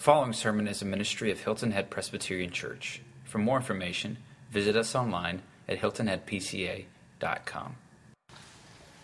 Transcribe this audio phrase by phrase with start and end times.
[0.00, 3.02] The following sermon is a ministry of Hilton Head Presbyterian Church.
[3.24, 4.16] For more information,
[4.50, 7.76] visit us online at hiltonheadpca.com.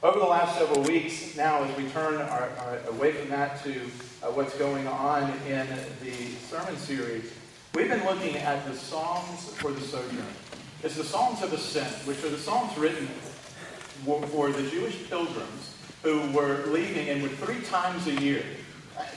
[0.02, 3.72] Over the last several weeks, now as we turn our, our, away from that to
[4.22, 5.66] uh, what's going on in
[6.02, 7.30] the sermon series,
[7.74, 10.24] we've been looking at the Psalms for the Sojourner.
[10.82, 13.06] It's the Psalms of Ascent, which are the Psalms written
[14.28, 18.42] for the Jewish pilgrims who were leaving and would three times a year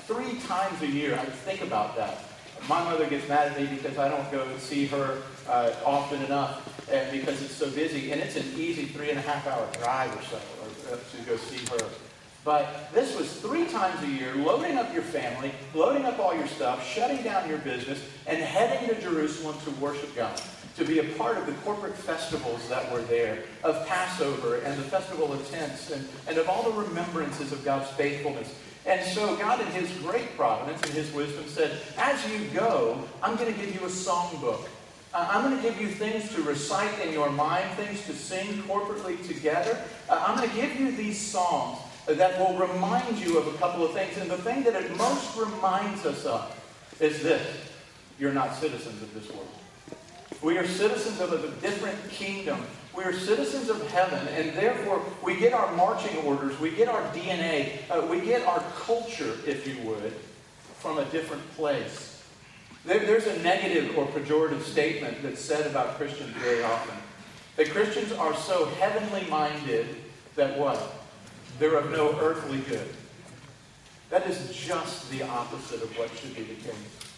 [0.05, 2.23] Three times a year, I think about that.
[2.67, 6.65] My mother gets mad at me because I don't go see her uh, often enough
[6.91, 8.11] and because it's so busy.
[8.11, 11.29] And it's an easy three and a half hour drive or so or, uh, to
[11.29, 11.89] go see her.
[12.43, 16.47] But this was three times a year, loading up your family, loading up all your
[16.47, 20.41] stuff, shutting down your business, and heading to Jerusalem to worship God,
[20.77, 24.83] to be a part of the corporate festivals that were there, of Passover and the
[24.83, 28.55] Festival of Tents, and, and of all the remembrances of God's faithfulness.
[28.85, 33.35] And so God, in His great providence and His wisdom, said, As you go, I'm
[33.35, 34.67] going to give you a songbook.
[35.13, 38.47] Uh, I'm going to give you things to recite in your mind, things to sing
[38.63, 39.81] corporately together.
[40.07, 43.83] Uh, I'm going to give you these songs that will remind you of a couple
[43.83, 44.17] of things.
[44.17, 46.55] And the thing that it most reminds us of
[46.99, 47.45] is this
[48.19, 49.47] you're not citizens of this world.
[50.41, 52.65] We are citizens of a different kingdom
[52.99, 57.01] we are citizens of heaven, and therefore we get our marching orders, we get our
[57.13, 60.11] DNA, uh, we get our culture, if you would,
[60.79, 62.21] from a different place.
[62.83, 66.97] There, there's a negative or pejorative statement that's said about Christians very often.
[67.55, 69.87] That Christians are so heavenly minded
[70.35, 70.95] that what?
[71.57, 72.89] They're of no earthly good.
[74.09, 77.13] That is just the opposite of what should be the case.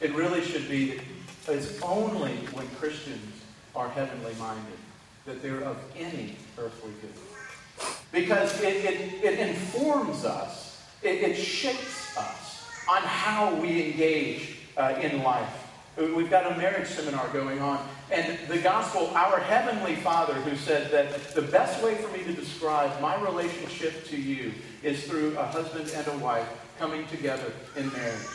[0.00, 1.00] It really should be,
[1.46, 3.42] that it's only when Christians
[3.76, 4.78] are heavenly minded
[5.26, 7.86] that they're of any earthly good.
[8.12, 14.98] Because it, it, it informs us, it, it, shapes us on how we engage uh,
[15.00, 15.68] in life.
[15.96, 20.90] We've got a marriage seminar going on, and the gospel, our Heavenly Father, who said
[20.92, 24.52] that the best way for me to describe my relationship to you
[24.82, 28.26] is through a husband and a wife coming together in marriage.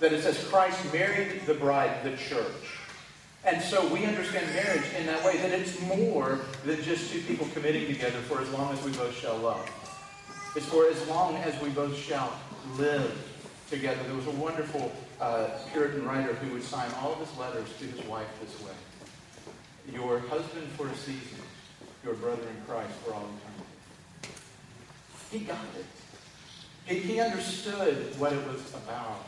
[0.00, 2.77] That it says Christ married the bride, the church.
[3.44, 7.46] And so we understand marriage in that way, that it's more than just two people
[7.54, 9.70] committing together for as long as we both shall love.
[10.56, 12.32] It's for as long as we both shall
[12.76, 13.16] live
[13.70, 14.02] together.
[14.04, 17.84] There was a wonderful uh, Puritan writer who would sign all of his letters to
[17.84, 18.74] his wife this way.
[19.92, 21.38] Your husband for a season,
[22.04, 24.34] your brother in Christ for all eternity.
[25.30, 25.86] He got it.
[26.86, 29.24] He, he understood what it was about.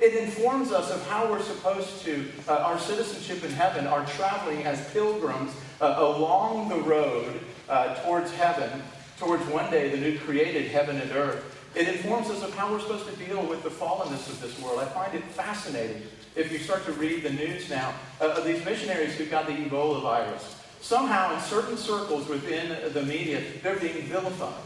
[0.00, 4.64] It informs us of how we're supposed to, uh, our citizenship in heaven, our traveling
[4.64, 8.82] as pilgrims uh, along the road uh, towards heaven,
[9.18, 11.42] towards one day the new created heaven and earth.
[11.74, 14.80] It informs us of how we're supposed to deal with the fallenness of this world.
[14.80, 16.02] I find it fascinating
[16.34, 19.52] if you start to read the news now uh, of these missionaries who got the
[19.52, 20.56] Ebola virus.
[20.82, 24.62] Somehow, in certain circles within the media, they're being vilified.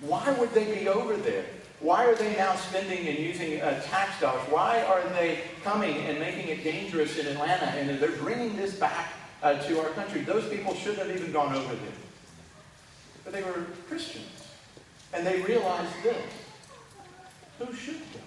[0.00, 1.44] Why would they be over there?
[1.80, 4.42] Why are they now spending and using uh, tax dollars?
[4.50, 9.12] Why are they coming and making it dangerous in Atlanta and they're bringing this back
[9.42, 10.20] uh, to our country?
[10.20, 11.92] Those people shouldn't have even gone over there.
[13.24, 14.26] But they were Christians.
[15.14, 16.22] And they realized this.
[17.58, 18.20] Who should go?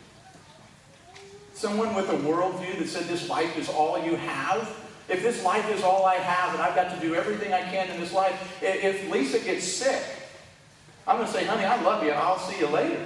[1.54, 4.68] Someone with a worldview that said this life is all you have?
[5.10, 7.90] If this life is all I have and I've got to do everything I can
[7.90, 10.02] in this life, if Lisa gets sick,
[11.08, 12.12] I'm going to say, honey, I love you.
[12.12, 13.06] I'll see you later.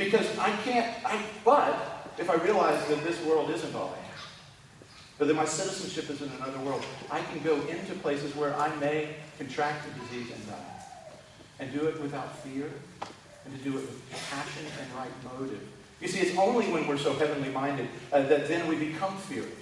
[0.00, 3.94] Because I can't, I, but if I realize that this world isn't all
[5.18, 8.74] but that my citizenship is in another world, I can go into places where I
[8.76, 10.56] may contract a disease and die.
[11.58, 12.70] And do it without fear,
[13.44, 15.60] and to do it with passion and right motive.
[16.00, 19.52] You see, it's only when we're so heavenly minded uh, that then we become fearless.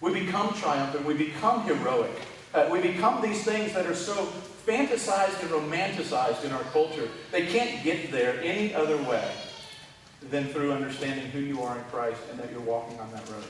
[0.00, 1.06] We become triumphant.
[1.06, 2.10] We become heroic.
[2.52, 4.26] Uh, we become these things that are so
[4.66, 7.08] fantasized and romanticized in our culture.
[7.30, 9.32] They can't get there any other way
[10.30, 13.44] than through understanding who you are in Christ and that you're walking on that road.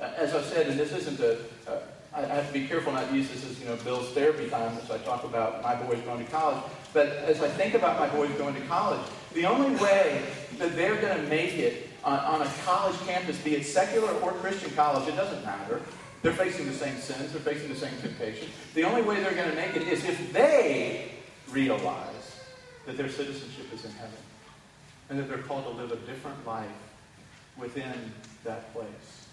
[0.00, 1.80] As I said, and this isn't a, uh,
[2.12, 4.76] I have to be careful not to use this as you know Bill's therapy time
[4.82, 6.62] as I talk about my boys going to college.
[6.92, 9.00] But as I think about my boys going to college,
[9.32, 10.22] the only way
[10.58, 14.32] that they're going to make it on, on a college campus, be it secular or
[14.32, 15.80] Christian college, it doesn't matter.
[16.22, 18.50] They're facing the same sins, they're facing the same temptations.
[18.74, 21.12] The only way they're going to make it is if they
[21.50, 22.40] realize
[22.86, 24.18] that their citizenship is in heaven
[25.10, 26.68] and that they're called to live a different life
[27.58, 28.12] within
[28.44, 29.26] that place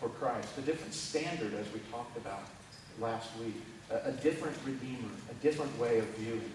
[0.00, 0.56] for Christ.
[0.58, 2.42] A different standard, as we talked about
[3.00, 3.54] last week.
[3.90, 6.50] A, a different Redeemer, a different way of viewing.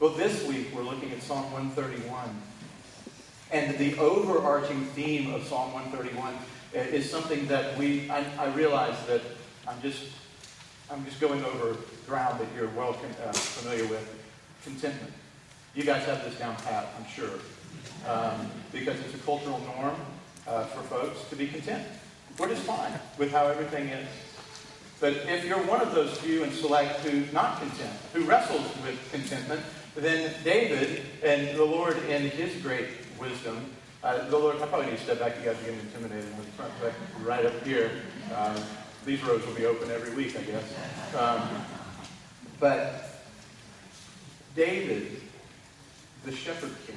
[0.00, 2.28] Well, this week we're looking at Psalm 131.
[3.52, 6.34] And the overarching theme of Psalm 131
[6.74, 9.20] is something that we, I, I realize that
[9.66, 10.04] I'm just,
[10.90, 11.76] I'm just going over
[12.06, 14.18] ground that you're well uh, familiar with.
[14.64, 15.12] Contentment.
[15.74, 17.30] You guys have this down pat, I'm sure,
[18.06, 19.96] um, because it's a cultural norm
[20.46, 21.86] uh, for folks to be content.
[22.38, 24.08] We're just fine with how everything is.
[25.00, 28.98] But if you're one of those few and select who's not content, who wrestles with
[29.10, 29.60] contentment,
[29.96, 32.86] then David and the Lord, in his great
[33.18, 33.66] wisdom,
[34.02, 35.36] uh, the Lord, I probably need to step back.
[35.38, 36.36] You guys are getting intimidated.
[36.36, 37.90] with the front back right up here.
[38.34, 38.56] Um,
[39.04, 40.64] these roads will be open every week, I guess.
[41.16, 41.48] Um,
[42.58, 43.24] but
[44.54, 45.20] David,
[46.24, 46.96] the shepherd king,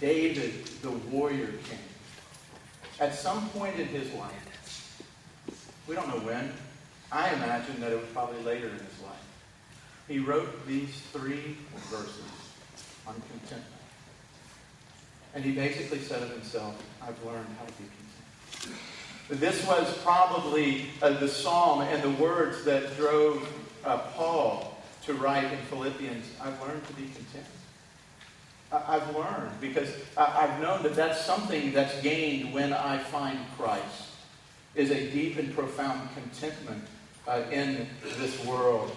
[0.00, 1.78] David, the warrior king,
[3.00, 5.02] at some point in his life,
[5.86, 6.52] we don't know when,
[7.10, 9.16] I imagine that it was probably later in his life,
[10.06, 11.56] he wrote these three
[11.90, 12.22] verses
[13.06, 13.64] on contentment.
[15.34, 17.84] And he basically said of himself, I've learned how to be
[18.60, 18.80] content.
[19.30, 23.46] This was probably uh, the psalm and the words that drove
[23.84, 27.46] uh, Paul to write in Philippians, I've learned to be content.
[28.70, 34.08] I've learned because I've known that that's something that's gained when I find Christ,
[34.74, 36.84] is a deep and profound contentment
[37.26, 37.86] uh, in
[38.18, 38.94] this world.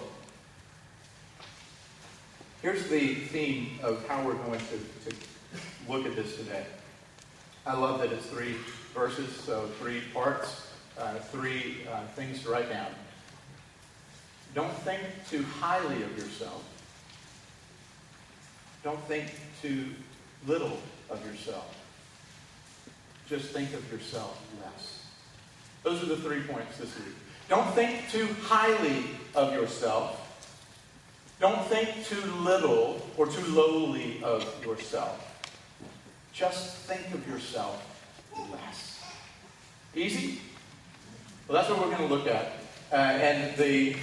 [2.61, 5.15] Here's the theme of how we're going to, to
[5.87, 6.65] look at this today.
[7.65, 8.55] I love that it's three
[8.93, 12.91] verses, so three parts, uh, three uh, things to write down.
[14.53, 16.63] Don't think too highly of yourself.
[18.83, 19.31] Don't think
[19.61, 19.85] too
[20.47, 20.77] little
[21.09, 21.77] of yourself.
[23.27, 25.05] Just think of yourself less.
[25.83, 27.15] Those are the three points this week.
[27.47, 29.05] Don't think too highly
[29.35, 30.17] of yourself.
[31.39, 35.27] Don't think too little or too lowly of yourself.
[36.33, 37.83] Just think of yourself
[38.51, 39.03] less.
[39.95, 40.39] Easy?
[41.47, 42.53] Well, that's what we're going to look at.
[42.91, 43.95] Uh, and the,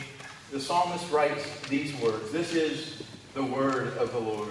[0.50, 3.02] the psalmist writes these words This is
[3.34, 4.50] the word of the Lord.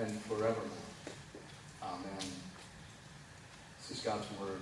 [0.00, 0.54] and forevermore.
[1.82, 2.26] Amen.
[3.80, 4.60] This is God's word.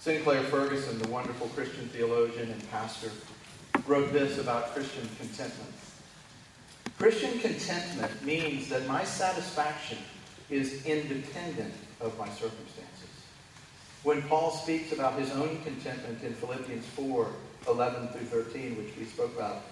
[0.00, 3.10] Sinclair Ferguson, the wonderful Christian theologian and pastor,
[3.86, 5.74] wrote this about Christian contentment.
[6.98, 9.98] Christian contentment means that my satisfaction
[10.50, 12.88] is independent of my circumstances.
[14.04, 17.28] When Paul speaks about his own contentment in Philippians 4
[17.66, 19.62] 11 through 13, which we spoke about,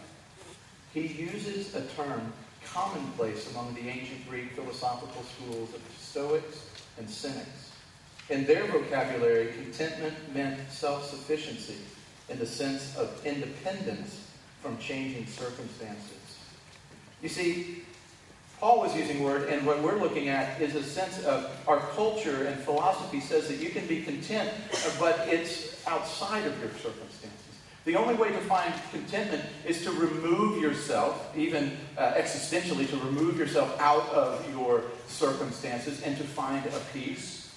[0.93, 2.33] he uses a term
[2.73, 6.69] commonplace among the ancient Greek philosophical schools of Stoics
[6.99, 7.73] and Cynics.
[8.29, 11.79] In their vocabulary, contentment meant self sufficiency
[12.29, 14.27] in the sense of independence
[14.61, 16.39] from changing circumstances.
[17.23, 17.85] You see,
[18.59, 22.47] Paul was using word, and what we're looking at is a sense of our culture
[22.47, 24.51] and philosophy says that you can be content,
[24.99, 27.36] but it's outside of your circumstances.
[27.87, 33.39] The only way to find contentment is to remove yourself, even uh, existentially, to remove
[33.39, 37.55] yourself out of your circumstances and to find a peace,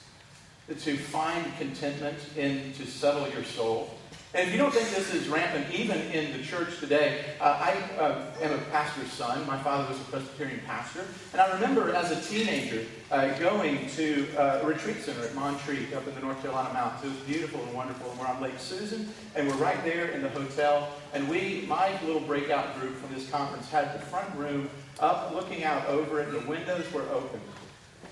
[0.68, 3.99] to find contentment and to settle your soul.
[4.32, 8.00] And if you don't think this is rampant, even in the church today, uh, I
[8.00, 9.46] uh, am a pastor's son.
[9.48, 11.04] My father was a Presbyterian pastor.
[11.34, 15.92] And I remember as a teenager uh, going to uh, a retreat center at Montreat
[15.96, 17.06] up in the North Carolina mountains.
[17.06, 18.12] It was beautiful and wonderful.
[18.12, 20.90] And we're on Lake Susan, and we're right there in the hotel.
[21.16, 24.70] And we, my little breakout group from this conference, had the front room
[25.00, 26.32] up looking out over it.
[26.32, 27.42] The windows were open.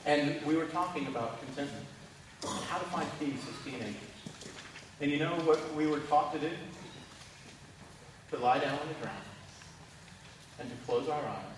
[0.07, 1.85] And we were talking about contentment,
[2.43, 4.06] how to find peace as teenagers.
[4.99, 6.49] And you know what we were taught to do?
[8.31, 9.23] To lie down on the ground
[10.59, 11.57] and to close our eyes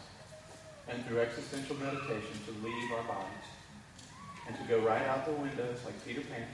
[0.89, 3.47] and through existential meditation to leave our bodies
[4.47, 6.47] and to go right out the windows like Peter Pan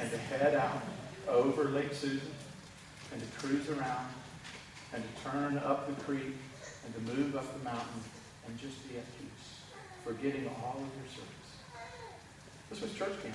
[0.00, 0.82] and to head out
[1.26, 2.30] over Lake Susan
[3.12, 4.08] and to cruise around
[4.92, 6.36] and to turn up the creek
[6.84, 8.02] and to move up the mountain
[8.46, 9.60] and just be at peace,
[10.04, 11.44] forgetting all of your service.
[12.70, 13.34] This was church camp.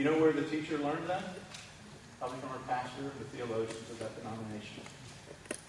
[0.00, 1.22] You know where the teacher learned that?
[2.18, 4.80] Probably from our pastor, the theologians of that denomination.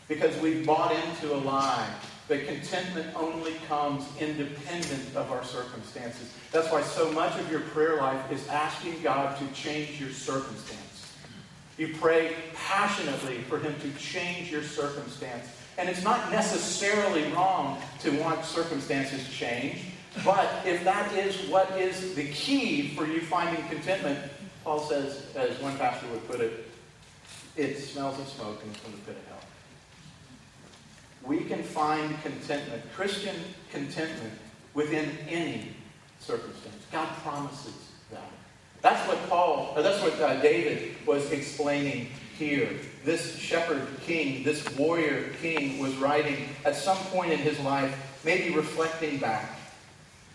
[0.07, 1.93] Because we've bought into a lie
[2.29, 6.33] that contentment only comes independent of our circumstances.
[6.53, 11.11] That's why so much of your prayer life is asking God to change your circumstance.
[11.77, 15.45] You pray passionately for Him to change your circumstance.
[15.77, 19.90] And it's not necessarily wrong to want circumstances changed,
[20.25, 24.19] but if that is what is the key for you finding contentment,
[24.63, 26.67] Paul says, as one pastor would put it,
[27.55, 29.41] it smells of smoke and it's from the pit of hell
[31.23, 33.35] we can find contentment, Christian
[33.71, 34.33] contentment,
[34.73, 35.69] within any
[36.19, 36.75] circumstance.
[36.91, 37.73] God promises
[38.11, 38.29] that.
[38.81, 42.69] That's what Paul, or that's what uh, David was explaining here.
[43.05, 48.55] This shepherd king, this warrior king, was writing at some point in his life, maybe
[48.55, 49.57] reflecting back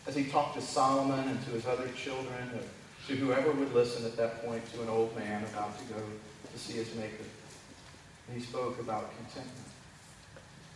[0.06, 2.50] as he talked to Solomon and to his other children,
[3.08, 6.00] to whoever would listen at that point, to an old man about to go
[6.52, 7.24] to see his Maker.
[8.28, 9.66] And he spoke about contentment.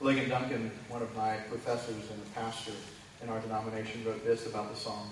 [0.00, 2.72] Ligon Duncan, one of my professors and a pastor
[3.22, 5.10] in our denomination, wrote this about the song.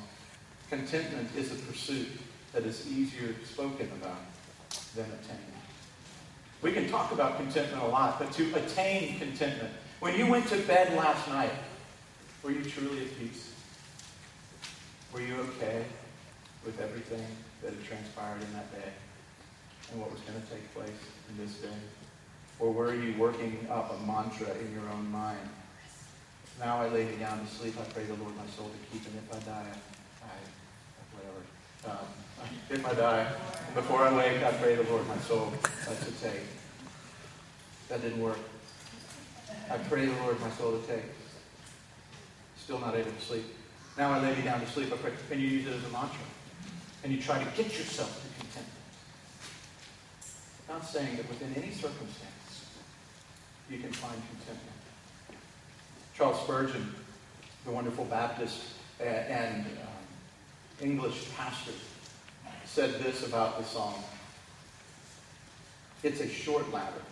[0.71, 2.09] Contentment is a pursuit
[2.53, 4.21] that is easier spoken about
[4.95, 5.53] than attained.
[6.63, 9.71] We can talk about contentment a lot, but to attain contentment,
[10.01, 11.53] when you went to bed last night,
[12.43, 13.53] were you truly at peace?
[15.13, 15.85] Were you okay
[16.65, 17.25] with everything
[17.63, 18.93] that had transpired in that day
[19.91, 21.01] and what was going to take place
[21.31, 21.79] in this day?
[22.59, 25.49] Or were you working up a mantra in your own mind?
[26.61, 27.75] Now I lay me down to sleep.
[27.81, 29.73] I pray the Lord my soul to keep, and if I die,
[30.25, 30.37] I,
[31.15, 32.01] whatever.
[32.01, 32.07] Um,
[32.71, 33.33] if I die,
[33.75, 35.53] before I wake, I pray the Lord my soul
[35.87, 36.43] to take.
[37.89, 38.39] That didn't work.
[39.71, 41.05] I pray the Lord my soul to take.
[42.57, 43.45] Still not able to sleep.
[43.99, 44.93] Now I lay me down to sleep.
[44.93, 46.21] I pray, and you use it as a mantra.
[47.03, 48.75] And you try to get yourself to contentment.
[50.69, 52.67] Not saying that within any circumstance,
[53.69, 54.77] you can find contentment.
[56.15, 56.95] Charles Spurgeon,
[57.65, 58.63] the wonderful Baptist
[59.01, 61.73] and um, English pastor,
[62.65, 64.03] said this about the song.
[66.05, 67.03] It's a short ladder,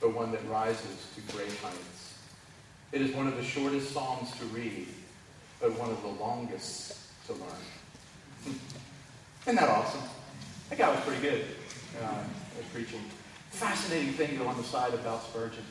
[0.00, 2.14] but one that rises to great heights.
[2.92, 4.86] It is one of the shortest psalms to read,
[5.60, 6.96] but one of the longest
[7.26, 7.64] to learn.
[9.42, 10.02] Isn't that awesome?
[10.70, 11.44] That guy was pretty good
[12.02, 12.22] uh,
[12.58, 13.00] at preaching
[13.50, 15.64] fascinating thing on the side about Spurgeon.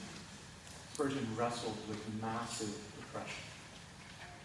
[0.93, 3.43] Spurgeon wrestled with massive depression.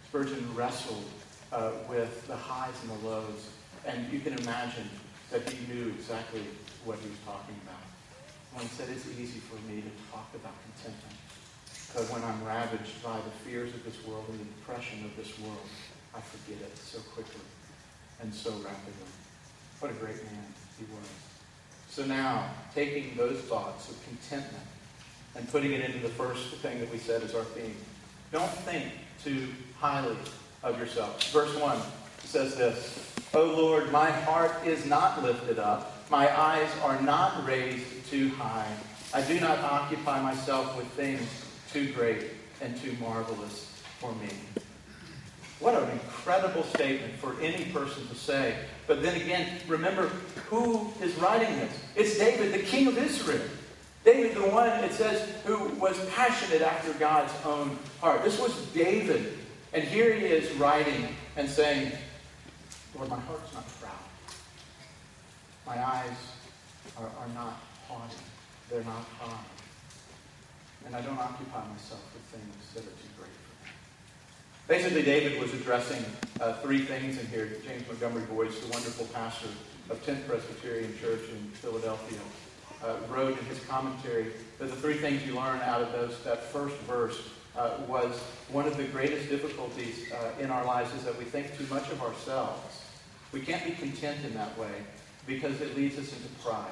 [0.07, 1.05] Spurgeon wrestled
[1.53, 3.51] uh, with the highs and the lows.
[3.87, 4.89] And you can imagine
[5.31, 6.43] that he knew exactly
[6.85, 8.63] what he was talking about.
[8.63, 11.17] He said, it's easy for me to talk about contentment.
[11.93, 15.39] Because when I'm ravaged by the fears of this world and the depression of this
[15.41, 15.61] world,
[16.15, 17.43] I forget it so quickly
[18.23, 19.13] and so rapidly.
[19.79, 20.45] What a great man
[20.79, 21.07] he was.
[21.91, 24.65] So now, taking those thoughts of contentment
[25.37, 27.77] and putting it into the first thing that we said is our theme.
[28.31, 28.85] Don't think
[29.23, 30.17] too highly
[30.63, 31.31] of yourself.
[31.31, 31.79] Verse 1
[32.25, 37.85] says this O Lord, my heart is not lifted up, my eyes are not raised
[38.09, 38.73] too high.
[39.13, 41.29] I do not occupy myself with things
[41.73, 42.27] too great
[42.61, 44.29] and too marvelous for me.
[45.59, 48.57] What an incredible statement for any person to say.
[48.87, 50.09] But then again, remember
[50.49, 51.79] who is writing this?
[51.95, 53.43] It's David, the king of Israel.
[54.05, 58.25] David, the one, it says, who was passionate after God's own heart.
[58.25, 59.39] This was David.
[59.73, 61.93] And here he is writing and saying,
[62.97, 63.93] Lord, my heart's not proud.
[65.65, 66.11] My eyes
[66.99, 68.17] are, are not haughty.
[68.69, 69.39] They're not high.
[70.87, 73.71] And I don't occupy myself with things that are too great for me.
[74.69, 76.05] Basically, David was addressing
[76.41, 77.57] uh, three things in here.
[77.67, 79.49] James Montgomery Boice, the wonderful pastor
[79.91, 82.19] of 10th Presbyterian Church in Philadelphia,
[82.85, 86.45] uh, wrote in his commentary that the three things you learn out of those, that
[86.45, 88.19] first verse uh, was
[88.51, 91.91] one of the greatest difficulties uh, in our lives is that we think too much
[91.91, 92.83] of ourselves.
[93.33, 94.73] We can't be content in that way
[95.27, 96.67] because it leads us into pride.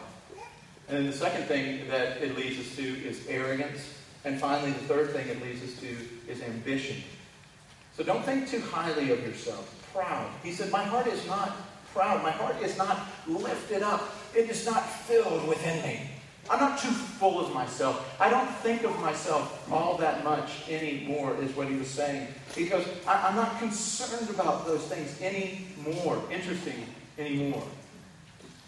[0.89, 3.81] And then the second thing that it leads us to is arrogance.
[4.25, 5.97] And finally, the third thing it leads us to
[6.31, 7.03] is ambition.
[7.97, 9.77] So don't think too highly of yourself.
[9.93, 10.31] Proud.
[10.43, 11.57] He said, My heart is not
[11.93, 12.23] proud.
[12.23, 14.09] My heart is not lifted up.
[14.35, 16.11] It is not filled within me.
[16.49, 18.17] I'm not too full of myself.
[18.21, 22.29] I don't think of myself all that much anymore, is what he was saying.
[22.57, 26.23] Because I, am not concerned about those things anymore.
[26.31, 26.87] Interesting
[27.19, 27.63] anymore.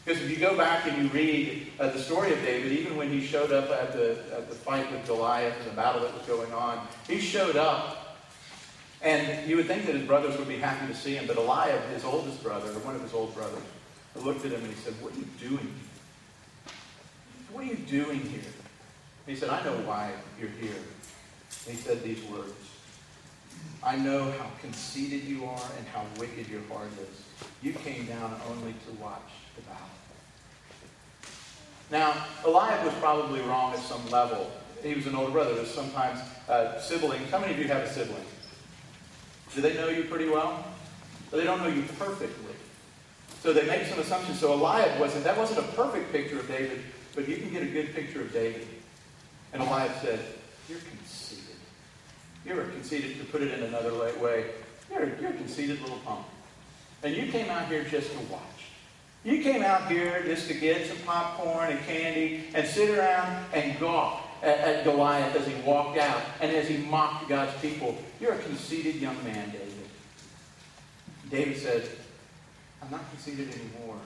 [0.05, 3.09] Because if you go back and you read uh, the story of David, even when
[3.11, 6.27] he showed up at the, at the fight with Goliath and the battle that was
[6.27, 8.03] going on, he showed up
[9.03, 11.83] and you would think that his brothers would be happy to see him, but Eliab,
[11.93, 13.63] his oldest brother, or one of his old brothers,
[14.15, 15.75] looked at him and he said, What are you doing?
[17.53, 18.41] What are you doing here?
[19.27, 20.83] he said, I know why you're here.
[21.67, 22.53] he said these words
[23.83, 27.49] I know how conceited you are and how wicked your heart is.
[27.63, 29.31] You came down only to watch
[31.93, 34.51] Now, Eliab was probably wrong at some level.
[34.83, 35.55] He was an older brother.
[35.55, 37.31] There's sometimes uh, siblings.
[37.31, 38.25] How many of you have a sibling?
[39.55, 40.65] Do they know you pretty well?
[41.31, 42.55] But they don't know you perfectly.
[43.43, 44.41] So they make some assumptions.
[44.41, 46.81] So Eliab wasn't, that wasn't a perfect picture of David,
[47.15, 48.67] but you can get a good picture of David.
[49.53, 50.21] And Eliab said,
[50.71, 51.57] You're conceited.
[52.47, 54.47] You're conceited, to put it in another light way,
[54.91, 56.25] you're, you're a conceited little punk.
[57.03, 58.52] And you came out here just to watch.
[59.25, 63.79] You came out here just to get some popcorn and candy and sit around and
[63.79, 67.97] gawk at, at Goliath as he walked out and as he mocked God's people.
[68.21, 69.73] You're a conceited young man, David.
[71.31, 71.89] David said,
[72.83, 73.97] I'm not conceited anymore.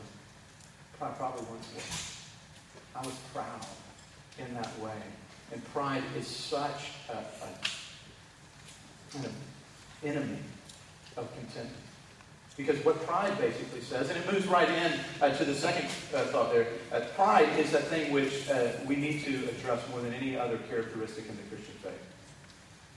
[1.01, 2.13] I probably once was.
[2.95, 3.67] I was proud
[4.39, 4.93] in that way.
[5.53, 7.49] And pride is such a, a,
[9.19, 9.31] an
[10.05, 10.39] enemy
[11.17, 11.86] of contentment.
[12.57, 15.85] Because what pride basically says, and it moves right in uh, to the second
[16.15, 20.01] uh, thought there, uh, pride is that thing which uh, we need to address more
[20.01, 21.93] than any other characteristic in the Christian faith.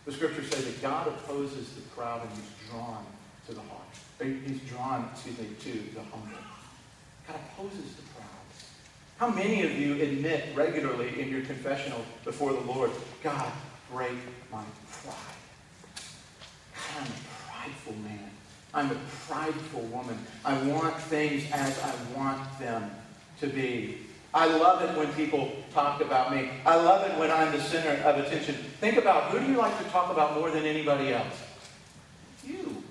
[0.05, 3.05] The scriptures say that God opposes the proud and he's drawn
[3.47, 3.79] to the heart.
[4.21, 6.39] He's drawn, excuse me, to the humble.
[7.27, 8.29] God opposes the proud.
[9.17, 13.51] How many of you admit regularly in your confessional before the Lord, God,
[13.91, 14.17] break
[14.51, 14.63] my
[15.03, 15.15] pride?
[16.97, 18.31] I'm a prideful man.
[18.73, 18.97] I'm a
[19.27, 20.17] prideful woman.
[20.45, 22.91] I want things as I want them
[23.39, 23.97] to be.
[24.33, 26.51] I love it when people talk about me.
[26.65, 28.55] I love it when I'm the center of attention.
[28.79, 31.33] Think about who do you like to talk about more than anybody else?
[32.45, 32.83] You.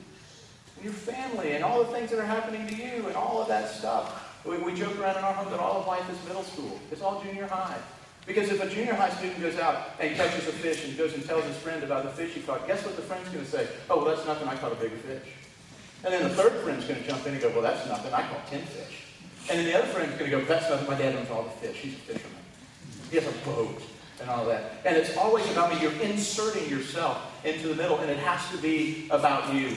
[0.77, 3.49] And your family and all the things that are happening to you and all of
[3.49, 4.25] that stuff.
[4.45, 6.81] We, we joke around in our home that all of life is middle school.
[6.91, 7.79] It's all junior high.
[8.27, 11.25] Because if a junior high student goes out and catches a fish and goes and
[11.25, 13.69] tells his friend about the fish he caught, guess what the friend's going to say?
[13.89, 14.49] Oh, well, that's nothing.
[14.49, 15.23] I caught a bigger fish.
[16.05, 18.13] And then the third friend's going to jump in and go, well, that's nothing.
[18.13, 19.05] I caught 10 fish.
[19.51, 20.87] And then the other friend's going to go, that's nothing.
[20.87, 21.77] My dad owns all the fish.
[21.77, 22.43] He's a fisherman.
[23.11, 23.83] He has a boat
[24.21, 24.73] and all that.
[24.85, 25.81] And it's always about me.
[25.81, 29.73] You're inserting yourself into the middle, and it has to be about you.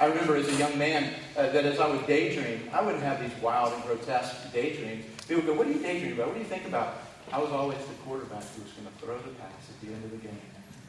[0.00, 3.20] I remember as a young man uh, that as I would daydream, I wouldn't have
[3.20, 5.04] these wild and grotesque daydreams.
[5.28, 6.28] People would go, What do you daydream about?
[6.28, 6.96] What do you think about?
[7.32, 10.04] I was always the quarterback who was going to throw the pass at the end
[10.04, 10.40] of the game.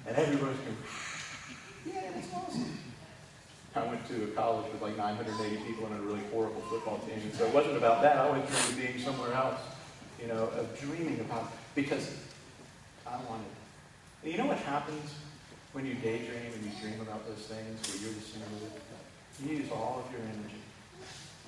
[0.08, 0.78] And everybody's going,
[1.86, 2.78] Yeah, that's awesome.
[3.76, 7.20] I went to a college with like 980 people and a really horrible football team.
[7.24, 8.18] And so it wasn't about that.
[8.18, 9.60] I always dreamed being somewhere else,
[10.22, 12.14] you know, of dreaming about, because
[13.08, 13.50] I wanted.
[14.22, 15.16] And you know what happens
[15.74, 18.82] when you daydream and you dream about those things where you're the center of it?
[19.42, 20.62] You use all of your energy.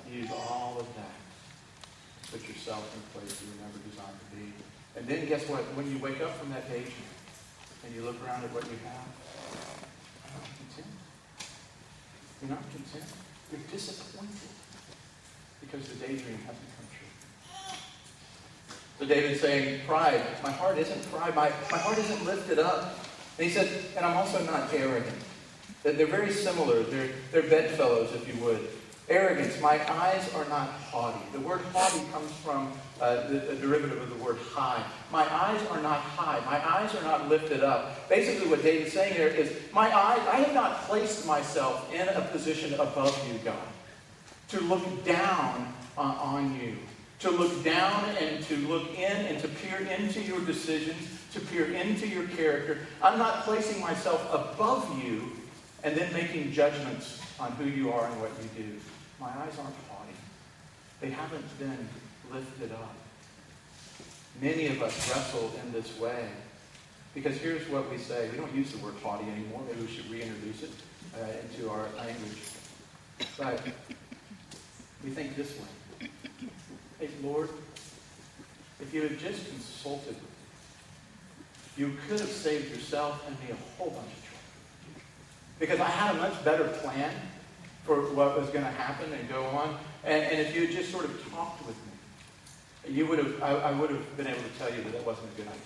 [0.10, 1.14] You use all of that
[2.24, 4.50] to put yourself in a place you were never designed to be.
[4.98, 5.62] And then guess what?
[5.78, 7.14] When you wake up from that daydream
[7.86, 9.75] and you look around at what you have.
[12.46, 13.12] You're not content.
[13.52, 14.50] You're disappointed
[15.62, 17.78] because the daydream hasn't come true.
[19.00, 20.22] So David's saying, pride.
[20.44, 21.34] My heart isn't pride.
[21.34, 23.00] My, my heart isn't lifted up.
[23.40, 25.18] And he said, and I'm also not arrogant.
[25.82, 26.84] They're very similar.
[26.84, 28.68] They're, they're bedfellows, if you would.
[29.08, 29.60] Arrogance.
[29.62, 31.24] My eyes are not haughty.
[31.32, 34.84] The word haughty comes from uh, the, a derivative of the word high.
[35.12, 36.44] My eyes are not high.
[36.46, 38.10] My eyes are not lifted up.
[38.10, 42.22] Basically, what David's saying here is, my eyes, I have not placed myself in a
[42.22, 43.68] position above you, God,
[44.50, 46.76] to look down on, on you,
[47.20, 50.98] to look down and to look in and to peer into your decisions,
[51.34, 52.80] to peer into your character.
[53.04, 55.32] I'm not placing myself above you
[55.84, 58.72] and then making judgments on who you are and what you do.
[59.20, 60.14] My eyes aren't haughty.
[61.02, 61.88] They haven't been
[62.32, 62.96] lifted up.
[64.42, 66.28] Many of us wrestle in this way.
[67.14, 68.30] Because here's what we say.
[68.30, 69.62] We don't use the word haughty anymore.
[69.68, 70.72] Maybe we should reintroduce it
[71.16, 72.38] uh, into our language.
[73.38, 73.62] But
[75.04, 76.10] we think this way.
[77.00, 77.50] Hey, Lord,
[78.82, 80.28] if you had just consulted with me,
[81.78, 85.02] you could have saved yourself and me a whole bunch of trouble.
[85.60, 87.14] because I had a much better plan
[87.86, 89.78] for what was going to happen and go on.
[90.04, 93.52] And, and if you had just sort of talked with me, you would have, I,
[93.54, 95.60] I would have been able to tell you that that wasn't a good idea.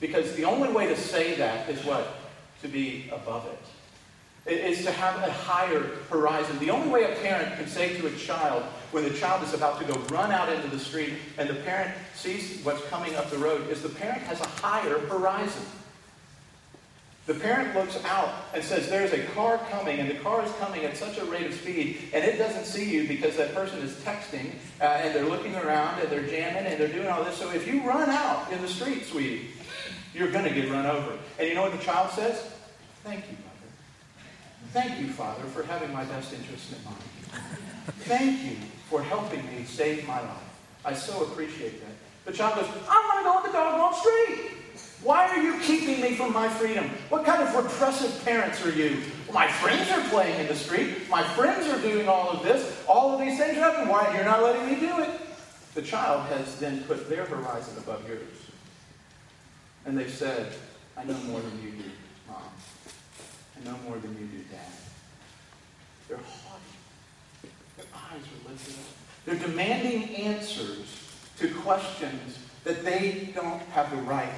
[0.00, 2.14] Because the only way to say that is what?
[2.62, 3.58] To be above it.
[4.46, 6.58] It is to have a higher horizon.
[6.58, 9.80] The only way a parent can say to a child when the child is about
[9.80, 13.38] to go run out into the street and the parent sees what's coming up the
[13.38, 15.62] road is the parent has a higher horizon.
[17.26, 20.84] The parent looks out and says, There's a car coming, and the car is coming
[20.84, 23.92] at such a rate of speed, and it doesn't see you because that person is
[23.96, 27.36] texting, uh, and they're looking around, and they're jamming, and they're doing all this.
[27.38, 29.48] So if you run out in the street, sweetie,
[30.14, 31.18] You're going to get run over.
[31.38, 32.54] And you know what the child says?
[33.02, 33.68] Thank you, mother.
[34.72, 37.02] Thank you, Father, for having my best interest in mind.
[38.00, 38.56] Thank you
[38.88, 40.54] for helping me save my life.
[40.84, 41.94] I so appreciate that.
[42.26, 44.50] The child goes, I'm going to go on the doggone street.
[45.04, 46.88] Why are you keeping me from my freedom?
[47.10, 49.02] What kind of repressive parents are you?
[49.30, 51.10] My friends are playing in the street.
[51.10, 52.82] My friends are doing all of this.
[52.88, 53.88] All of these things are happening.
[53.88, 54.14] Why?
[54.14, 55.10] You're not letting me do it.
[55.74, 58.22] The child has then put their horizon above yours.
[59.84, 60.54] And they've said,
[60.96, 61.90] I know more than you do,
[62.26, 62.38] Mom.
[63.60, 64.60] I know more than you do, Dad.
[66.08, 67.52] They're haughty.
[67.76, 68.86] Their eyes are lifted up.
[69.26, 70.98] They're demanding answers
[71.40, 74.32] to questions that they don't have the right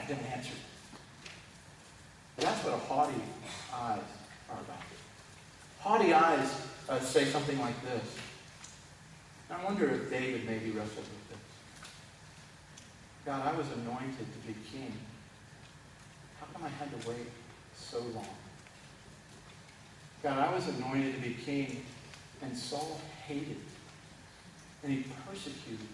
[0.00, 0.56] to have answered.
[2.38, 3.20] that's what a haughty
[3.74, 4.00] eyes
[4.50, 4.82] are about.
[5.80, 6.48] Haughty eyes
[6.88, 8.16] uh, say something like this.
[9.50, 11.38] I wonder if David maybe wrestled with this.
[13.26, 14.92] God, I was anointed to be king.
[16.40, 17.28] How come I had to wait
[17.76, 18.26] so long?
[20.22, 21.84] God, I was anointed to be king,
[22.42, 23.60] and Saul hated,
[24.82, 25.86] and he persecuted,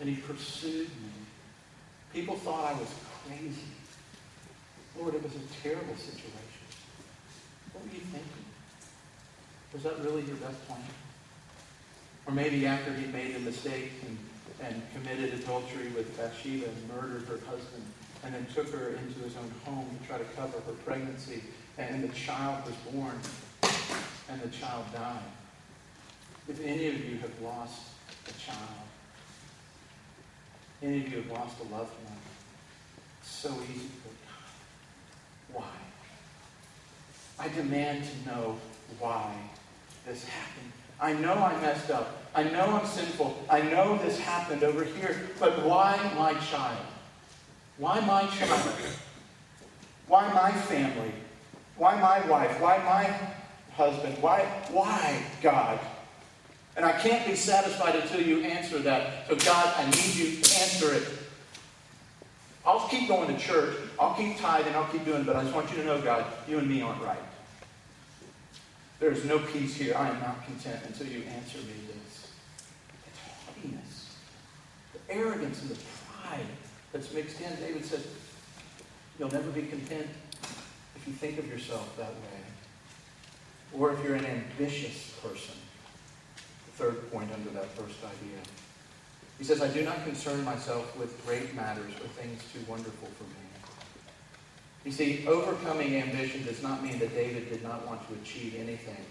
[0.00, 1.17] and he pursued me.
[2.12, 2.88] People thought I was
[3.26, 3.68] crazy.
[4.98, 6.32] Lord, it was a terrible situation.
[7.72, 8.44] What were you thinking?
[9.72, 10.80] Was that really your best plan?
[12.26, 14.18] Or maybe after he made a mistake and,
[14.62, 17.84] and committed adultery with Bathsheba and murdered her husband,
[18.24, 21.42] and then took her into his own home to try to cover her pregnancy,
[21.76, 23.14] and the child was born,
[24.30, 25.22] and the child died.
[26.48, 27.82] If any of you have lost
[28.26, 28.87] a child,
[30.82, 32.18] any of you have lost a loved one,
[33.20, 35.64] it's so easy God, why?
[37.38, 38.58] I demand to know
[38.98, 39.32] why
[40.06, 40.72] this happened.
[41.00, 42.22] I know I messed up.
[42.34, 43.44] I know I'm sinful.
[43.48, 45.28] I know this happened over here.
[45.38, 46.84] But why my child?
[47.78, 48.72] Why my child?
[50.08, 51.12] Why my family?
[51.76, 52.60] Why my wife?
[52.60, 53.14] Why my
[53.76, 54.16] husband?
[54.20, 55.78] Why, why God?
[56.78, 59.26] And I can't be satisfied until you answer that.
[59.26, 61.08] So, God, I need you to answer it.
[62.64, 63.74] I'll keep going to church.
[63.98, 64.72] I'll keep tithing.
[64.76, 65.26] I'll keep doing it.
[65.26, 67.18] But I just want you to know, God, you and me aren't right.
[69.00, 69.96] There is no peace here.
[69.96, 72.30] I am not content until you answer me this.
[73.08, 74.16] It's haughtiness,
[74.92, 75.78] the arrogance and the
[76.22, 76.46] pride
[76.92, 77.56] that's mixed in.
[77.56, 78.02] David said,
[79.18, 80.06] You'll never be content
[80.94, 82.38] if you think of yourself that way.
[83.76, 85.54] Or if you're an ambitious person.
[86.78, 88.38] Third point under that first idea.
[89.36, 93.24] He says, I do not concern myself with great matters or things too wonderful for
[93.24, 93.48] me.
[94.84, 99.04] You see, overcoming ambition does not mean that David did not want to achieve anything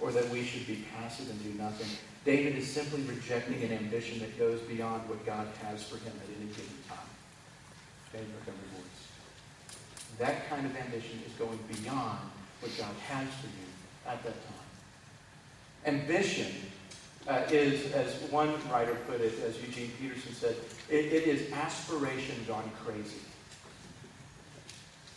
[0.00, 1.86] or that we should be passive and do nothing.
[2.24, 6.28] David is simply rejecting an ambition that goes beyond what God has for him at
[6.36, 6.98] any given time.
[10.18, 12.18] That kind of ambition is going beyond
[12.60, 13.68] what God has for you
[14.04, 15.94] at that time.
[15.94, 16.52] Ambition
[17.26, 20.56] uh, is, as one writer put it, as Eugene Peterson said,
[20.88, 23.18] it, it is aspiration gone crazy.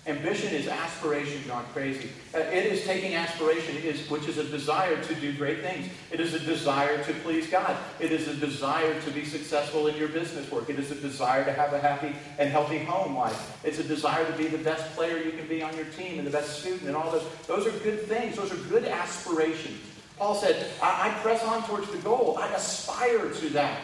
[0.08, 2.10] Ambition is aspiration gone crazy.
[2.34, 5.90] Uh, it is taking aspiration, is, which is a desire to do great things.
[6.10, 7.78] It is a desire to please God.
[8.00, 10.72] It is a desire to be successful in your business work.
[10.72, 13.60] It is a desire to have a happy and healthy home life.
[13.64, 16.26] It's a desire to be the best player you can be on your team and
[16.26, 17.28] the best student and all those.
[17.46, 18.38] Those are good things.
[18.38, 19.78] Those are good aspirations.
[20.18, 22.38] Paul said, I, I press on towards the goal.
[22.40, 23.80] I aspire to that.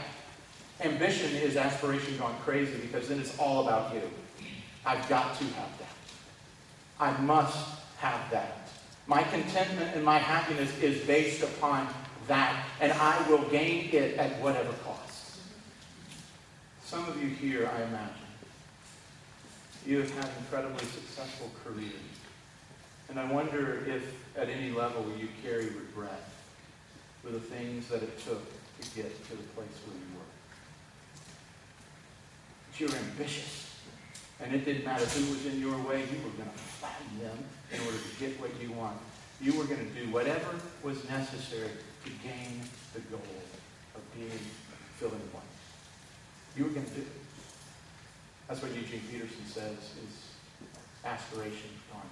[0.82, 4.02] Ambition is aspiration gone crazy because then it's all about you.
[4.86, 5.96] I've got to have that.
[7.00, 8.70] I must have that.
[9.08, 11.88] My contentment and my happiness is based upon
[12.28, 15.40] that, and I will gain it at whatever cost.
[16.84, 18.14] Some of you here, I imagine,
[19.86, 21.94] you have had incredibly successful careers.
[23.10, 24.04] And I wonder if
[24.38, 26.30] at any level you carry regret
[27.24, 28.44] for the things that it took
[28.82, 30.32] to get to the place where you were.
[32.70, 33.76] But you're ambitious.
[34.40, 37.38] And it didn't matter who was in your way, you were going to flatten them
[37.74, 38.98] in order to get what you want.
[39.42, 40.50] You were going to do whatever
[40.84, 41.72] was necessary
[42.06, 42.62] to gain
[42.94, 43.22] the goal
[43.96, 44.32] of being
[44.98, 45.42] fill in the.
[46.56, 47.08] You were going to do it.
[48.48, 50.32] That's what Eugene Peterson says is
[51.06, 52.10] aspiration gone.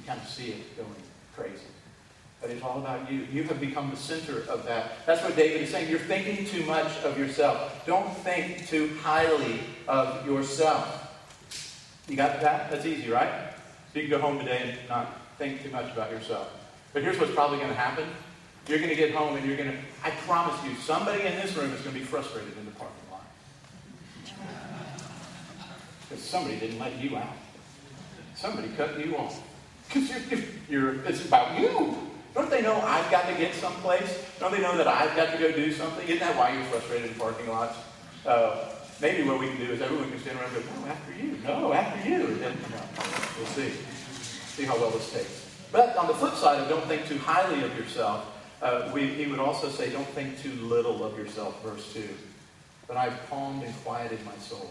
[0.00, 0.88] You kind of see it going
[1.36, 1.66] crazy.
[2.40, 3.26] But it's all about you.
[3.30, 4.92] You have become the center of that.
[5.04, 5.90] That's what David is saying.
[5.90, 7.84] You're thinking too much of yourself.
[7.86, 11.06] Don't think too highly of yourself.
[12.08, 12.70] You got that?
[12.70, 13.52] That's easy, right?
[13.92, 16.50] So you can go home today and not think too much about yourself.
[16.94, 18.08] But here's what's probably going to happen.
[18.68, 21.54] You're going to get home and you're going to, I promise you, somebody in this
[21.56, 23.26] room is going to be frustrated in the parking lot.
[26.08, 27.36] Because somebody didn't let you out.
[28.34, 29.40] Somebody cut you off.
[29.92, 31.96] Because you're, you're, it's about you.
[32.32, 34.24] Don't they know I've got to get someplace?
[34.38, 36.06] Don't they know that I've got to go do something?
[36.06, 37.76] Isn't that why you're frustrated in parking lots?
[38.24, 38.68] Uh,
[39.00, 41.38] maybe what we can do is everyone can stand around and go, no, after you.
[41.44, 42.36] No, after you.
[42.36, 42.82] Then, you know,
[43.36, 43.72] we'll see.
[44.54, 45.46] See how well this takes.
[45.72, 48.26] But on the flip side of don't think too highly of yourself,
[48.62, 52.08] uh, we, he would also say, don't think too little of yourself, verse 2.
[52.86, 54.70] But I've calmed and quieted my soul,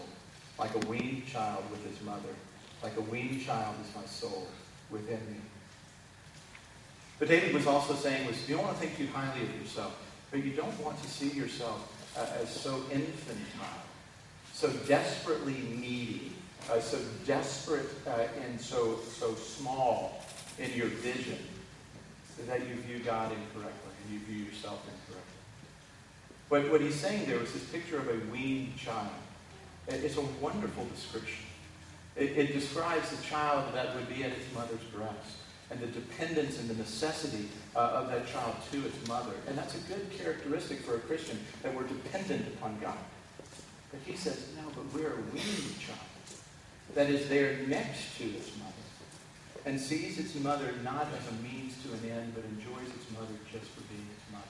[0.58, 2.34] like a weaned child with his mother.
[2.82, 4.46] Like a weaned child is my soul
[4.90, 5.40] within me.
[7.18, 9.94] But David was also saying was you don't want to think too highly of yourself,
[10.30, 13.82] but you don't want to see yourself uh, as so infantile,
[14.52, 16.32] so desperately needy,
[16.70, 20.24] uh, so desperate uh, and so so small
[20.58, 21.38] in your vision
[22.46, 25.20] that you view God incorrectly and you view yourself incorrectly.
[26.48, 29.10] But what he's saying there is this picture of a weaned child.
[29.88, 31.44] It's a wonderful description.
[32.16, 35.36] It, it describes the child that would be at its mother's breast
[35.70, 39.32] and the dependence and the necessity uh, of that child to its mother.
[39.46, 42.98] And that's a good characteristic for a Christian, that we're dependent upon God.
[43.90, 45.98] But he says, no, but we're a weaned child
[46.94, 48.72] that is there next to its mother
[49.66, 53.34] and sees its mother not as a means to an end, but enjoys its mother
[53.52, 54.44] just for being its mother.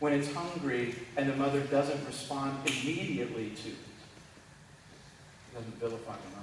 [0.00, 3.76] When it's hungry and the mother doesn't respond immediately to it,
[5.54, 6.42] doesn't vilify the mother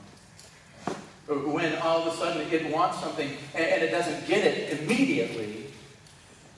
[1.30, 5.68] when all of a sudden it wants something and, it doesn't get it immediately,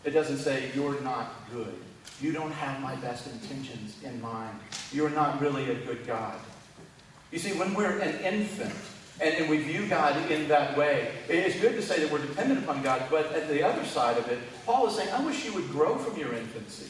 [0.03, 1.73] it doesn't say, You're not good.
[2.21, 4.57] You don't have my best intentions in mind.
[4.91, 6.37] You're not really a good God.
[7.31, 8.73] You see, when we're an infant
[9.19, 12.81] and we view God in that way, it's good to say that we're dependent upon
[12.81, 15.69] God, but at the other side of it, Paul is saying, I wish you would
[15.69, 16.87] grow from your infancy.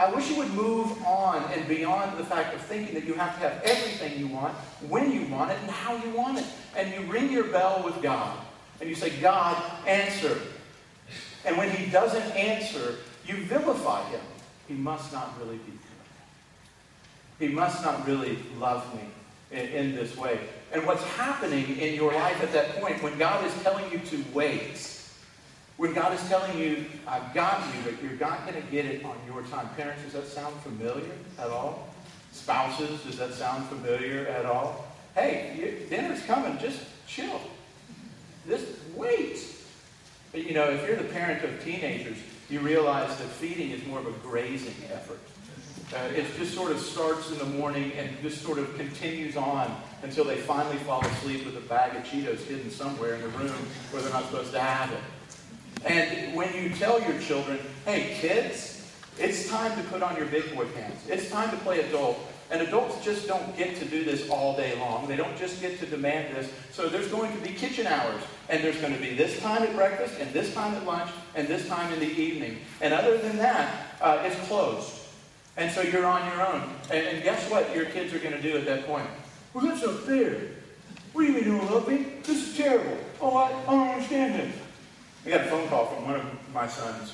[0.00, 3.34] I wish you would move on and beyond the fact of thinking that you have
[3.34, 4.54] to have everything you want,
[4.88, 6.46] when you want it, and how you want it.
[6.74, 8.38] And you ring your bell with God.
[8.80, 10.40] And you say, God, answer.
[11.44, 14.22] And when he doesn't answer, you vilify him.
[14.68, 17.48] He must not really be good.
[17.48, 19.02] He must not really love me
[19.50, 20.40] in, in this way.
[20.72, 24.24] And what's happening in your life at that point, when God is telling you to
[24.32, 24.99] wait,
[25.80, 29.02] when God is telling you, I've got you, but you're not going to get it
[29.02, 29.66] on your time.
[29.78, 31.88] Parents, does that sound familiar at all?
[32.32, 34.86] Spouses, does that sound familiar at all?
[35.14, 36.58] Hey, you, dinner's coming.
[36.58, 37.40] Just chill.
[38.46, 39.38] Just wait.
[40.32, 42.18] But, you know, if you're the parent of teenagers,
[42.50, 45.20] you realize that feeding is more of a grazing effort.
[45.94, 49.74] Uh, it just sort of starts in the morning and just sort of continues on
[50.02, 53.56] until they finally fall asleep with a bag of Cheetos hidden somewhere in the room
[53.90, 55.00] where they're not supposed to have it.
[55.84, 60.54] And when you tell your children, hey, kids, it's time to put on your big
[60.54, 61.06] boy pants.
[61.08, 62.18] It's time to play adult.
[62.50, 65.06] And adults just don't get to do this all day long.
[65.06, 66.52] They don't just get to demand this.
[66.72, 68.22] So there's going to be kitchen hours.
[68.48, 71.46] And there's going to be this time at breakfast, and this time at lunch, and
[71.46, 72.58] this time in the evening.
[72.80, 74.92] And other than that, uh, it's closed.
[75.56, 76.62] And so you're on your own.
[76.90, 79.06] And, and guess what your kids are going to do at that point?
[79.54, 79.92] Well, that's not.
[81.12, 82.06] What do you mean me?
[82.22, 82.96] This is terrible.
[83.20, 84.54] Oh, I, I don't understand this.
[85.26, 87.12] I got a phone call from one of my sons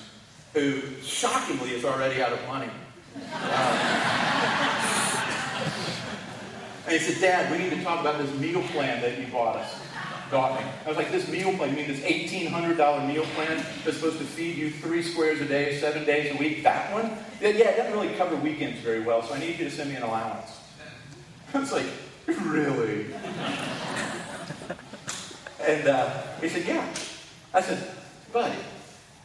[0.54, 2.70] who shockingly is already out of money.
[6.86, 9.56] And he said, Dad, we need to talk about this meal plan that you bought
[9.56, 9.74] us.
[10.30, 10.66] Got me.
[10.84, 14.24] I was like, this meal plan, you mean this $1,800 meal plan that's supposed to
[14.24, 16.62] feed you three squares a day, seven days a week?
[16.62, 17.10] That one?
[17.40, 19.96] Yeah, it doesn't really cover weekends very well, so I need you to send me
[19.96, 20.60] an allowance.
[21.54, 21.86] I was like,
[22.26, 23.06] really?
[25.66, 26.86] and uh, he said, yeah.
[27.54, 27.90] I said,
[28.32, 28.58] buddy,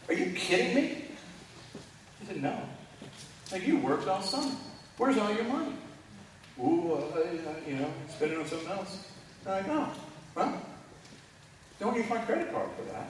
[0.07, 1.05] are you kidding me?
[2.19, 2.61] He said, no.
[3.51, 4.55] Like, you worked all summer.
[4.97, 5.73] Where's all your money?
[6.59, 7.25] Ooh, uh,
[7.67, 9.07] you know, spend it on something else.
[9.45, 9.89] I'm like, no.
[10.35, 10.61] Well,
[11.79, 13.09] don't use my credit card for that.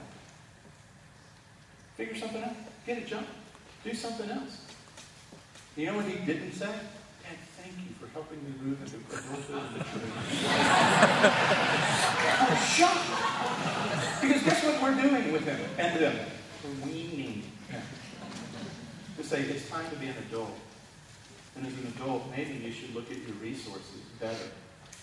[1.96, 2.54] Figure something out.
[2.86, 3.24] Get a job.
[3.84, 4.64] Do something else.
[5.76, 6.66] You know what he didn't say?
[6.66, 9.84] Dad, thank you for helping me move into adulthood and.
[12.40, 13.61] I was shocked.
[14.22, 16.16] Because guess what we're doing with him and them?
[16.62, 17.42] We're weaning.
[19.16, 20.56] To say, it's time to be an adult.
[21.56, 24.48] And as an adult, maybe you should look at your resources better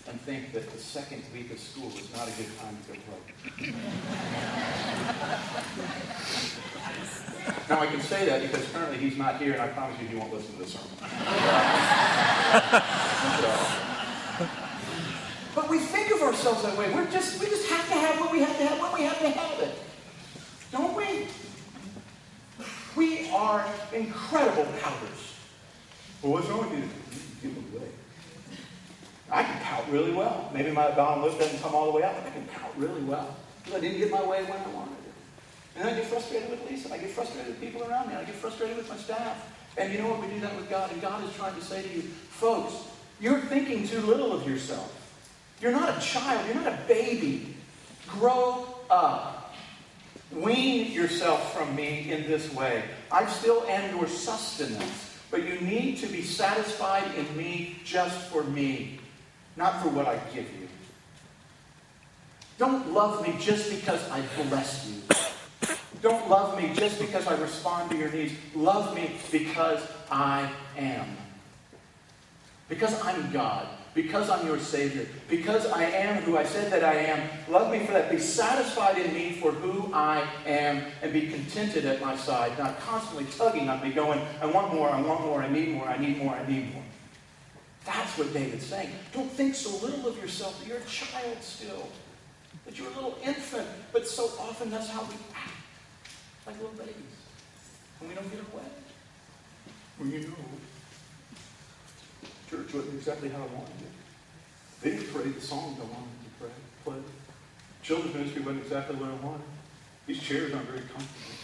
[0.08, 3.00] and think that the second week of school is not a good time to go
[7.70, 10.16] now, I can say that because currently he's not here, and I promise you he
[10.16, 10.88] won't listen to this sermon.
[15.56, 16.94] but we think of ourselves that way.
[16.94, 19.20] We're just, we just have to have what we have to have when we have
[19.20, 19.76] to have it.
[20.72, 21.28] Don't we?
[22.96, 25.36] We are incredible powders.
[26.22, 26.90] Well, what's wrong with you?
[27.42, 27.88] Give them away.
[29.32, 30.50] I can pout really well.
[30.54, 33.02] Maybe my bottom lip doesn't come all the way out, but I can pout really
[33.04, 33.36] well.
[33.68, 35.78] I didn't get my way when I wanted it.
[35.78, 36.94] And I get frustrated with Lisa.
[36.94, 38.16] I get frustrated with people around me.
[38.16, 39.50] I get frustrated with my staff.
[39.78, 40.22] And you know what?
[40.22, 40.92] We do that with God.
[40.92, 42.74] And God is trying to say to you, folks,
[43.22, 44.99] you're thinking too little of yourself.
[45.62, 46.46] You're not a child.
[46.46, 47.56] You're not a baby.
[48.08, 49.54] Grow up.
[50.32, 52.84] Wean yourself from me in this way.
[53.12, 58.44] I still am your sustenance, but you need to be satisfied in me just for
[58.44, 59.00] me,
[59.58, 60.68] not for what I give you.
[62.60, 65.02] Don't love me just because I bless you.
[66.02, 68.34] Don't love me just because I respond to your needs.
[68.56, 71.18] Love me because I am.
[72.68, 73.68] Because I'm God.
[73.96, 75.08] Because I'm your Savior.
[75.30, 77.28] Because I am who I said that I am.
[77.50, 78.12] Love me for that.
[78.12, 82.80] Be satisfied in me for who I am and be contented at my side, not
[82.82, 85.98] constantly tugging on me, going, I want more, I want more, I need more, I
[85.98, 86.84] need more, I need more.
[87.86, 88.92] That's what David's saying.
[89.14, 91.90] Don't think so little of yourself that you're a child still,
[92.66, 95.54] that you're a little infant, but so often that's how we act
[96.46, 96.94] like little babies.
[98.00, 98.64] And we don't get away.
[100.00, 100.36] Well, you know,
[102.50, 103.94] church wasn't exactly how I wanted it.
[104.82, 106.50] They didn't pray the songs I wanted to pray,
[106.84, 106.96] play.
[107.84, 109.48] Children's ministry wasn't exactly what I wanted.
[110.08, 111.38] These chairs aren't very comfortable.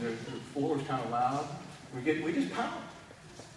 [0.00, 0.16] Their
[0.52, 1.46] floor is kind of loud.
[1.94, 2.82] We get we just pout.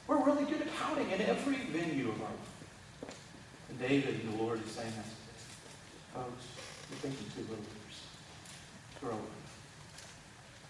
[0.08, 3.16] We're really good at pouting in every venue of our life.
[3.70, 5.06] And David and the Lord is saying that.
[6.14, 6.46] Folks,
[6.90, 9.02] you're thinking too little of yourself.
[9.02, 9.46] Grow up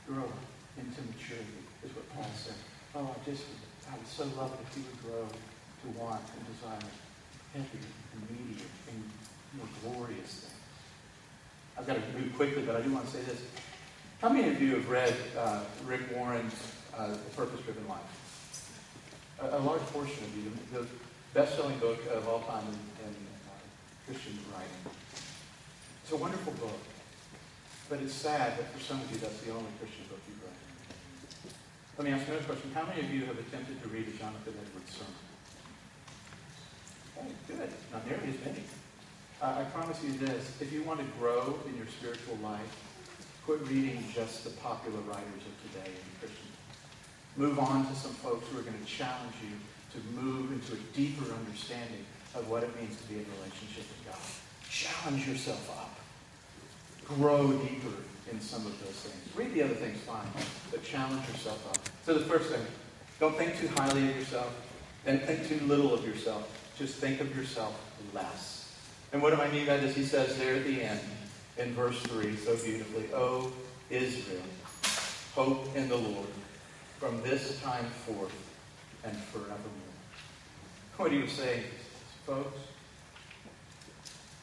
[0.08, 0.30] grow
[0.78, 2.54] into maturity, is what Paul said.
[2.94, 3.44] Oh, I just,
[3.90, 5.26] I would so love it if you would grow
[5.92, 6.92] want and desire
[7.54, 7.88] heavier
[8.30, 9.04] immediate and
[9.58, 10.56] more glorious things.
[11.78, 13.42] I've got to move quickly, but I do want to say this.
[14.22, 16.56] How many of you have read uh, Rick Warren's
[16.98, 18.00] uh, The Purpose-Driven Life?
[19.42, 20.52] A, a, large portion of you.
[20.74, 20.88] The
[21.34, 24.96] best-selling book of all time in, in uh, Christian writing.
[26.04, 26.80] It's a wonderful book.
[27.90, 31.54] But it's sad that for some of you, that's the only Christian book you've read.
[31.98, 32.72] Let me ask another question.
[32.74, 35.14] How many of you have attempted to read a Jonathan Edwards sermon?
[37.48, 37.70] Good.
[37.92, 38.64] Not nearly as many.
[39.42, 40.62] Uh, I promise you this.
[40.62, 42.62] If you want to grow in your spiritual life,
[43.46, 46.48] quit reading just the popular writers of today in Christian.
[47.38, 49.56] Move on to some folks who are going to challenge you
[50.00, 54.06] to move into a deeper understanding of what it means to be in relationship with
[54.08, 54.70] God.
[54.70, 55.96] Challenge yourself up
[57.06, 57.94] grow deeper
[58.32, 59.36] in some of those things.
[59.36, 60.28] Read the other things, fine,
[60.72, 61.78] but challenge yourself up.
[62.06, 62.66] So the first thing,
[63.20, 64.54] don't think too highly of yourself,
[65.06, 66.65] and think too little of yourself.
[66.78, 67.80] Just think of yourself
[68.14, 68.74] less.
[69.14, 69.96] And what do I mean by this?
[69.96, 71.00] He says there at the end,
[71.58, 73.52] in verse 3, so beautifully, O
[73.90, 74.42] Israel,
[75.34, 76.28] hope in the Lord
[77.00, 78.34] from this time forth
[79.06, 79.60] and forevermore.
[80.98, 81.64] What he you saying,
[82.26, 82.58] folks,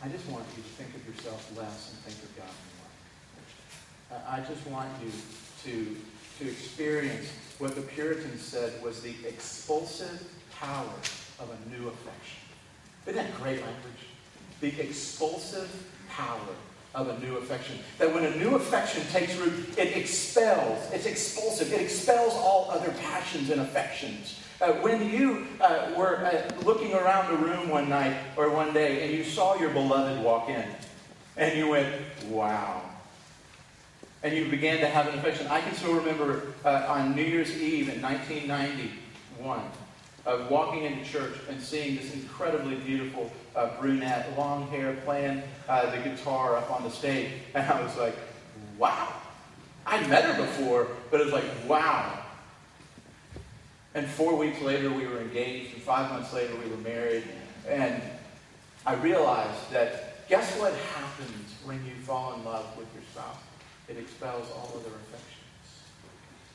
[0.02, 2.46] I just want you to think of yourself less and think of God
[4.10, 4.22] more.
[4.28, 5.10] I just want you
[5.64, 5.96] to,
[6.38, 10.92] to experience what the Puritans said was the expulsive power
[11.38, 12.38] of a new affection.
[13.06, 14.02] Isn't that great language?
[14.60, 15.70] The expulsive
[16.08, 16.38] power
[16.94, 17.78] of a new affection.
[17.98, 22.90] That when a new affection takes root, it expels, it's expulsive, it expels all other
[23.00, 24.38] passions and affections.
[24.60, 29.02] Uh, when you uh, were uh, looking around the room one night or one day
[29.02, 30.64] and you saw your beloved walk in
[31.36, 31.88] and you went,
[32.28, 32.82] wow.
[34.22, 35.48] And you began to have an affection.
[35.48, 39.62] I can still remember uh, on New Year's Eve in 1991
[40.24, 45.90] of walking into church and seeing this incredibly beautiful uh, brunette, long hair, playing uh,
[45.90, 47.30] the guitar up on the stage.
[47.54, 48.16] And I was like,
[48.78, 49.12] wow.
[49.84, 52.18] I'd met her before, but it was like, wow.
[53.94, 57.24] And four weeks later, we were engaged, and five months later, we were married.
[57.68, 58.00] And
[58.86, 63.36] I realized that guess what happens when you fall in love with your spouse?
[63.88, 65.82] It expels all other affections.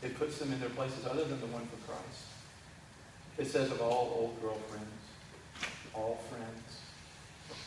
[0.01, 2.23] It puts them in their places other than the one for Christ.
[3.37, 4.87] It says of all old girlfriends,
[5.93, 6.81] all friends,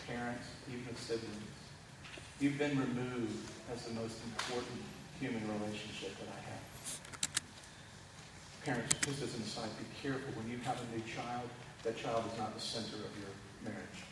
[0.09, 1.55] parents, even siblings,
[2.41, 4.83] you've been removed as the most important
[5.21, 7.01] human relationship that I have.
[8.65, 11.49] Parents, just as an aside, be careful when you have a new child,
[11.85, 13.31] that child is not the center of your
[13.63, 14.05] marriage.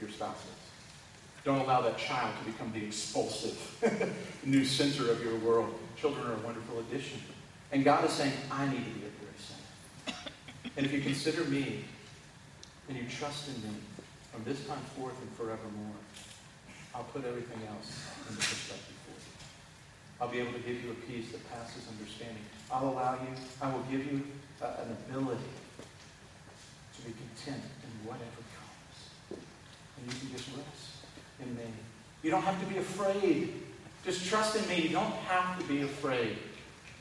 [0.00, 1.44] Your spouse is.
[1.44, 3.58] Don't allow that child to become the expulsive
[4.44, 5.74] new center of your world.
[5.96, 7.20] Children are a wonderful addition.
[7.72, 9.21] And God is saying, I need to be center.
[10.76, 11.84] And if you consider me
[12.88, 13.76] and you trust in me
[14.32, 15.96] from this time forth and forevermore,
[16.94, 18.96] I'll put everything else into perspective.
[19.04, 19.16] For you.
[20.20, 22.42] I'll be able to give you a peace that passes understanding.
[22.70, 23.28] I'll allow you,
[23.60, 24.22] I will give you
[24.62, 25.40] an ability
[26.96, 29.40] to be content in whatever comes.
[29.98, 31.04] And you can just rest
[31.40, 31.70] in me.
[32.22, 33.54] You don't have to be afraid.
[34.04, 34.82] Just trust in me.
[34.82, 36.38] You don't have to be afraid.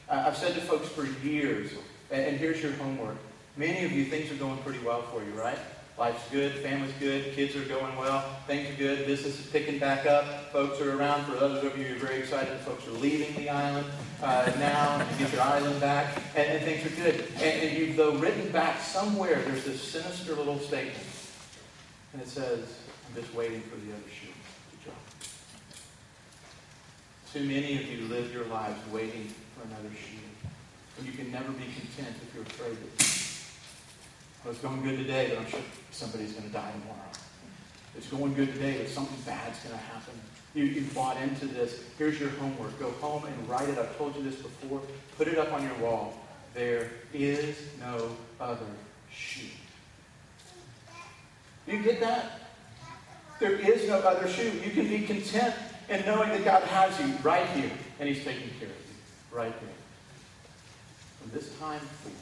[0.09, 1.71] I've said to folks for years,
[2.11, 3.17] and here's your homework.
[3.61, 5.59] Many of you, things are going pretty well for you, right?
[5.95, 10.07] Life's good, family's good, kids are going well, things are good, business is picking back
[10.07, 11.25] up, folks are around.
[11.25, 13.85] For others of you who are very excited, folks are leaving the island
[14.23, 17.23] uh, now to get your island back, and, and things are good.
[17.35, 20.97] And, and you've, though, written back somewhere, there's this sinister little statement,
[22.13, 24.33] and it says, I'm just waiting for the other shoe
[24.71, 24.97] to drop.
[27.31, 30.17] Too many of you live your lives waiting for another shoe.
[30.97, 33.10] And you can never be content if you're afraid that
[34.43, 35.59] well, it's going good today, but I'm sure
[35.91, 37.09] somebody's going to die tomorrow.
[37.95, 40.13] It's going good today, but something bad's going to happen.
[40.55, 41.83] You, you bought into this.
[41.97, 42.77] Here's your homework.
[42.79, 43.77] Go home and write it.
[43.77, 44.81] I've told you this before.
[45.17, 46.13] Put it up on your wall.
[46.53, 48.65] There is no other
[49.11, 49.47] shoe.
[51.67, 52.39] You get that?
[53.39, 54.51] There is no other shoe.
[54.63, 55.55] You can be content
[55.89, 59.53] in knowing that God has you right here, and He's taking care of you right
[59.59, 59.69] here.
[61.21, 62.20] From this time forth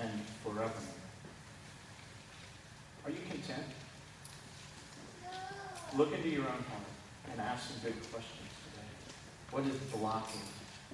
[0.00, 0.10] and
[0.42, 0.70] forevermore.
[3.04, 3.66] Are you content?
[5.96, 6.90] Look into your own heart
[7.30, 8.88] and ask some good questions today.
[9.50, 10.40] What is blocking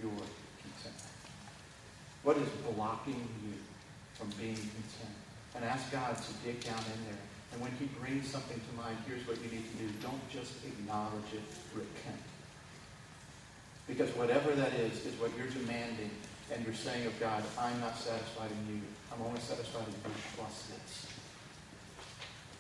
[0.01, 0.13] your
[0.61, 1.15] contentment?
[2.23, 3.55] What is blocking you
[4.15, 5.17] from being content?
[5.55, 7.23] And ask God to dig down in there.
[7.53, 9.89] And when he brings something to mind, here's what you need to do.
[10.03, 11.43] Don't just acknowledge it,
[11.75, 12.23] repent.
[13.89, 16.11] Because whatever that is, is what you're demanding
[16.53, 18.81] and you're saying of God, I'm not satisfied in you.
[19.13, 21.07] I'm only satisfied in you plus this.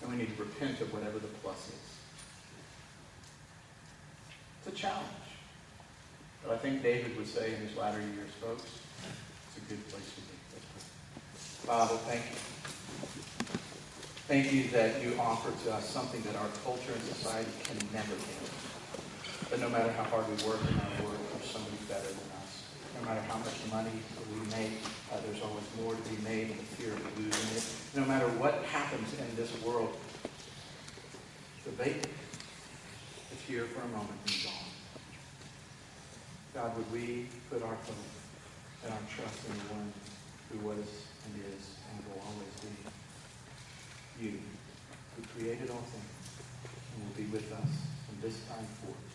[0.03, 1.91] And we need to repent of whatever the plus is.
[4.61, 5.07] It's a challenge.
[6.45, 8.64] But I think David would say in his latter years, folks,
[9.49, 10.30] it's a good place to be.
[11.66, 12.36] Father, thank you.
[14.26, 18.14] Thank you that you offer to us something that our culture and society can never
[18.14, 19.49] give.
[19.51, 22.39] That no matter how hard we work in our work, there's somebody better than
[23.01, 23.96] no matter how much money
[24.32, 24.78] we make,
[25.12, 27.64] uh, there's always more to be made and the fear of losing it.
[27.96, 29.96] No matter what happens in this world,
[31.64, 32.11] the bacon
[33.32, 34.70] is here for a moment and gone.
[36.55, 38.05] God, would we put our hope
[38.84, 39.92] and our trust in the one
[40.53, 40.84] who was
[41.24, 44.38] and is and will always be you,
[45.16, 46.16] who created all things
[46.94, 47.70] and will be with us
[48.09, 49.09] from this time forth.